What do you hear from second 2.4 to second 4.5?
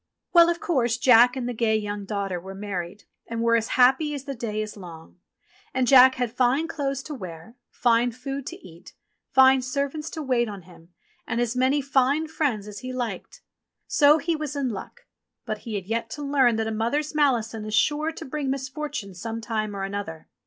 married, and were as happy as the